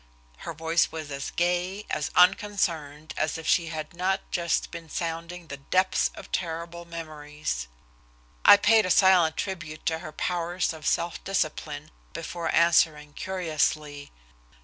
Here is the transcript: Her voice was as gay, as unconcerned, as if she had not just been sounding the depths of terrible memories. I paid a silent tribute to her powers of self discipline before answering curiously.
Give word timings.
Her 0.37 0.53
voice 0.55 0.91
was 0.91 1.11
as 1.11 1.29
gay, 1.29 1.85
as 1.87 2.09
unconcerned, 2.15 3.13
as 3.17 3.37
if 3.37 3.45
she 3.45 3.67
had 3.67 3.93
not 3.93 4.21
just 4.31 4.71
been 4.71 4.89
sounding 4.89 5.45
the 5.45 5.57
depths 5.57 6.09
of 6.15 6.31
terrible 6.31 6.85
memories. 6.85 7.67
I 8.43 8.57
paid 8.57 8.87
a 8.87 8.89
silent 8.89 9.37
tribute 9.37 9.85
to 9.85 9.99
her 9.99 10.11
powers 10.11 10.73
of 10.73 10.87
self 10.87 11.23
discipline 11.23 11.91
before 12.13 12.49
answering 12.49 13.13
curiously. 13.13 14.09